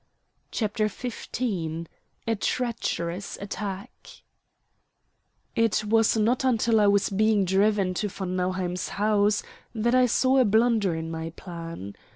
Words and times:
CHAPTER 0.49 0.87
XV 0.87 1.85
A 2.25 2.35
TREACHEROUS 2.35 3.37
ATTACK 3.39 4.23
It 5.55 5.83
was 5.85 6.17
not 6.17 6.43
until 6.43 6.79
I 6.79 6.87
was 6.87 7.11
being 7.11 7.45
driven 7.45 7.93
to 7.93 8.07
von 8.07 8.35
Nauheim's 8.35 8.89
house 8.97 9.43
that 9.75 9.93
I 9.93 10.07
saw 10.07 10.39
a 10.39 10.43
blunder 10.45 10.95
in 10.95 11.11
my 11.11 11.29
plan. 11.35 11.93